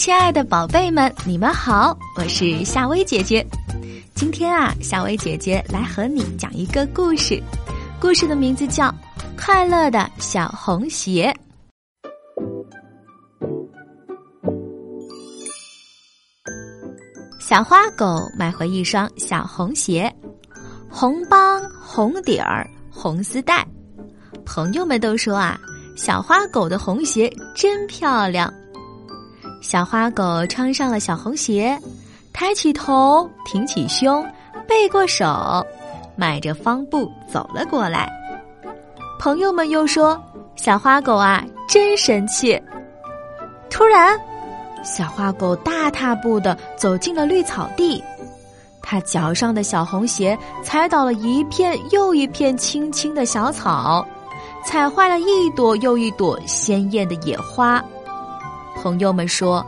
[0.00, 3.46] 亲爱的宝贝们，你们好，我是夏薇姐姐。
[4.14, 7.38] 今天啊，夏薇姐姐来和你讲一个故事，
[8.00, 8.86] 故事的名字叫
[9.36, 11.30] 《快乐的小红鞋》。
[17.38, 20.10] 小花狗买回一双小红鞋，
[20.88, 23.68] 红帮、红底儿、红丝带。
[24.46, 25.60] 朋友们都说啊，
[25.94, 28.50] 小花狗的红鞋真漂亮。
[29.60, 31.78] 小花狗穿上了小红鞋，
[32.32, 34.26] 抬起头，挺起胸，
[34.66, 35.64] 背过手，
[36.16, 38.10] 迈着方步走了过来。
[39.18, 40.20] 朋友们又说
[40.56, 42.60] ：“小花狗啊，真神气。”
[43.68, 44.18] 突然，
[44.82, 48.02] 小花狗大踏步的走进了绿草地，
[48.80, 54.04] 它脚上的小红鞋踩倒了一片又一片青青的小草，
[54.64, 57.82] 踩坏了一朵又一朵鲜艳的野花。
[58.76, 59.64] 朋友们说：“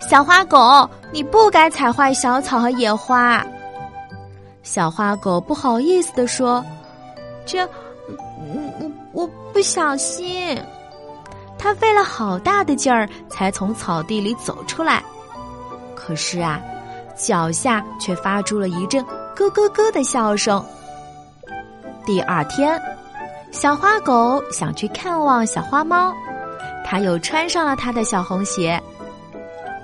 [0.00, 3.44] 小花狗，你不该踩坏小草和野花。”
[4.62, 6.64] 小花狗不好意思的说
[7.46, 7.64] ：“这，
[8.44, 10.60] 我我不小心。”
[11.58, 15.02] 他费了好大的劲儿才从草地里走出来，
[15.94, 16.60] 可是啊，
[17.16, 19.02] 脚下却发出了一阵
[19.34, 20.62] 咯咯咯的笑声。
[22.04, 22.80] 第二天，
[23.50, 26.12] 小花狗想去看望小花猫。
[26.88, 28.80] 他又穿上了他的小红鞋，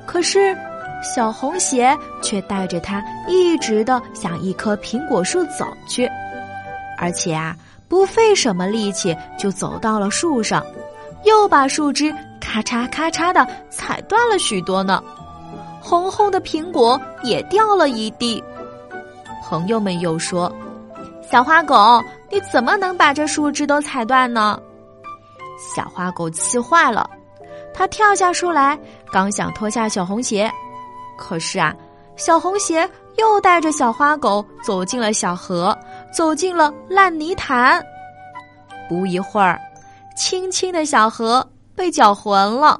[0.06, 0.56] 可是
[1.02, 6.08] 小红鞋却带着他一直的向一棵苹果树走去，
[6.96, 7.56] 而且啊，
[7.88, 10.64] 不费什么力气就走到了树上，
[11.24, 15.02] 又把树枝咔嚓咔嚓的踩断了许多呢，
[15.80, 18.42] 红红的苹果也掉了一地。
[19.42, 20.50] 朋友们又说
[21.28, 22.00] ：“小花狗，
[22.30, 24.56] 你怎么能把这树枝都踩断呢？”
[25.74, 27.08] 小花狗气坏了，
[27.72, 28.78] 它跳下树来，
[29.12, 30.50] 刚想脱下小红鞋，
[31.16, 31.74] 可是啊，
[32.16, 35.76] 小红鞋又带着小花狗走进了小河，
[36.12, 37.82] 走进了烂泥潭。
[38.88, 39.58] 不一会儿，
[40.16, 42.78] 清清的小河被搅浑了，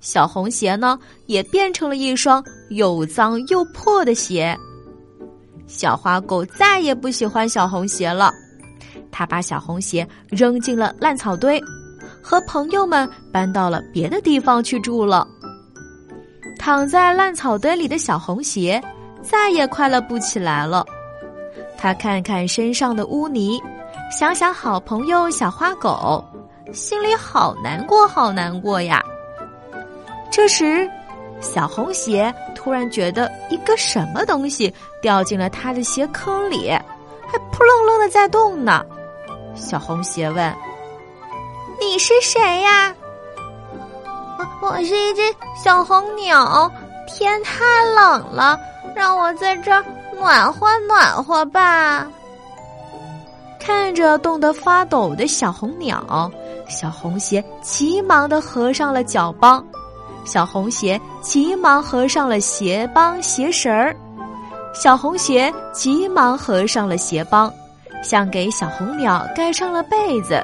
[0.00, 4.58] 小红鞋呢，也变成了一双又脏又破的鞋。
[5.66, 8.32] 小花狗再也不喜欢小红鞋了，
[9.12, 11.62] 它把小红鞋扔进了烂草堆。
[12.22, 15.26] 和朋友们搬到了别的地方去住了。
[16.58, 18.82] 躺在烂草堆里的小红鞋
[19.22, 20.84] 再也快乐不起来了。
[21.78, 23.58] 他看看身上的污泥，
[24.10, 26.22] 想想好朋友小花狗，
[26.72, 29.02] 心里好难过，好难过呀。
[30.30, 30.86] 这时，
[31.40, 38.84] 小红鞋突然觉得一个什么东西掉进了他的鞋坑里，还扑棱棱的在动呢。
[39.54, 40.54] 小红鞋问。
[41.80, 42.94] 你是谁呀？
[44.38, 45.22] 我我是一只
[45.56, 46.70] 小红鸟。
[47.06, 47.64] 天太
[47.94, 48.56] 冷了，
[48.94, 52.06] 让我在这儿暖和暖和吧。
[53.58, 56.30] 看着冻得发抖的小红鸟，
[56.68, 59.64] 小红鞋急忙的合上了脚帮，
[60.24, 63.96] 小红鞋急忙合上了鞋帮鞋绳儿，
[64.72, 67.52] 小红鞋急忙合上了鞋帮，
[68.04, 70.40] 像给小红鸟盖上了被子。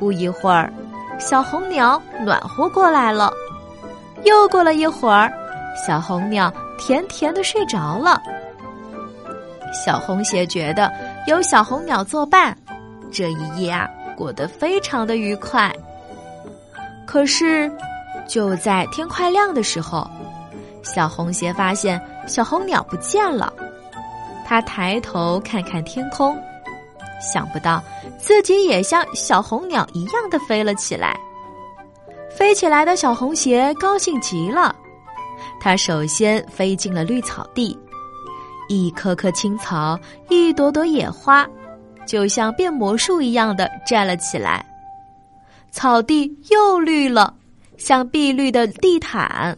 [0.00, 0.72] 不一会儿，
[1.18, 3.30] 小红鸟暖和过来了。
[4.24, 5.30] 又过了一会儿，
[5.86, 8.20] 小红鸟甜甜的睡着了。
[9.72, 10.90] 小红鞋觉得
[11.26, 12.56] 有小红鸟作伴，
[13.12, 15.72] 这一夜啊过得非常的愉快。
[17.06, 17.70] 可是，
[18.26, 20.08] 就在天快亮的时候，
[20.82, 23.52] 小红鞋发现小红鸟不见了。
[24.46, 26.36] 他抬头看看天空。
[27.20, 27.82] 想不到
[28.18, 31.18] 自己也像小红鸟一样的飞了起来，
[32.30, 34.74] 飞起来的小红鞋高兴极了。
[35.60, 37.78] 它首先飞进了绿草地，
[38.68, 39.98] 一棵棵青草，
[40.28, 41.46] 一朵朵野花，
[42.06, 44.64] 就像变魔术一样的站了起来。
[45.70, 47.34] 草地又绿了，
[47.76, 49.56] 像碧绿的地毯，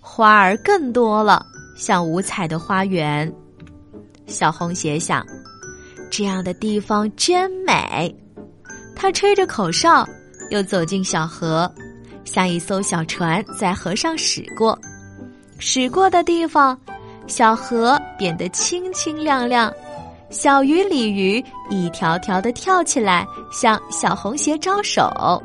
[0.00, 1.44] 花儿更多了，
[1.76, 3.30] 像五彩的花园。
[4.26, 5.26] 小红鞋想。
[6.10, 8.14] 这样的地方真美，
[8.94, 10.06] 他吹着口哨，
[10.50, 11.72] 又走进小河，
[12.24, 14.78] 像一艘小船在河上驶过。
[15.58, 16.78] 驶过的地方，
[17.26, 19.72] 小河变得清清亮亮，
[20.30, 25.42] 小鱼、鲤鱼一条条的跳起来，向小红鞋招手。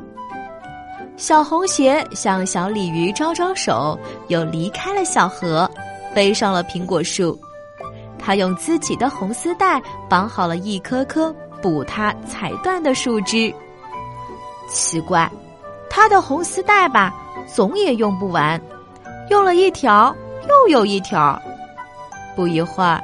[1.16, 3.98] 小红鞋向小鲤鱼招招手，
[4.28, 5.70] 又离开了小河，
[6.14, 7.38] 飞上了苹果树。
[8.20, 13.52] 他用自己的红丝带绑好了一颗颗补他踩断的树枝。
[14.68, 15.28] 奇怪，
[15.88, 17.12] 他的红丝带吧，
[17.52, 18.60] 总也用不完。
[19.30, 20.14] 用了一条，
[20.48, 21.40] 又有一条。
[22.36, 23.02] 不一会儿，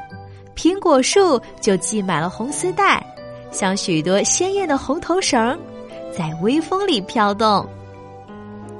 [0.54, 3.04] 苹果树就系满了红丝带，
[3.50, 5.58] 像许多鲜艳的红头绳，
[6.16, 7.66] 在微风里飘动。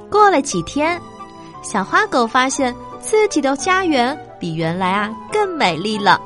[0.09, 0.99] 过了几天，
[1.61, 6.19] 小花狗发现自己的家园比原来啊更美丽了。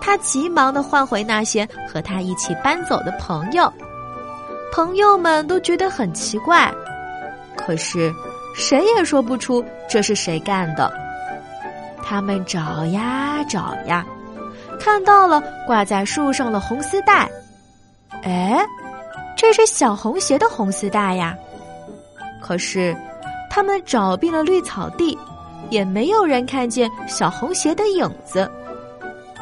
[0.00, 3.72] 他急忙的唤回那些和他一起搬走的朋友，
[4.72, 6.72] 朋友们都觉得很奇怪，
[7.56, 8.12] 可是
[8.56, 10.92] 谁也说不出这是谁干的。
[12.04, 14.04] 他们找呀找呀，
[14.80, 17.30] 看到了挂在树上的红丝带，
[18.24, 18.60] 哎，
[19.36, 21.34] 这是小红鞋的红丝带呀。
[22.42, 22.94] 可是，
[23.48, 25.16] 他们找遍了绿草地，
[25.72, 28.48] 也没有人看见小红鞋的影子。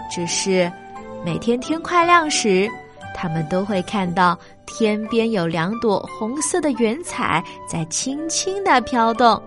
[0.08, 0.70] 只是，
[1.24, 2.70] 每天天快亮时，
[3.16, 9.42] 他们都会看到天边有两朵红色的云彩在轻轻的飘动。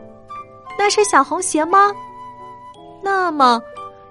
[0.78, 1.90] 那是小红鞋吗？
[3.02, 3.62] 那么，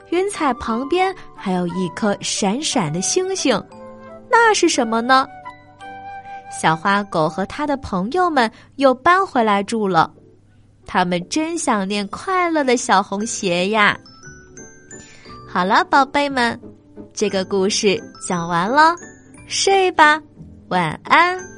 [0.09, 3.63] 云彩旁边还有一颗闪闪的星星，
[4.31, 5.27] 那是什么呢？
[6.51, 10.13] 小花狗和他的朋友们又搬回来住了，
[10.87, 13.99] 他们真想念快乐的小红鞋呀。
[15.49, 16.59] 好了，宝贝们，
[17.13, 18.95] 这个故事讲完了，
[19.47, 20.21] 睡吧，
[20.69, 21.52] 晚安。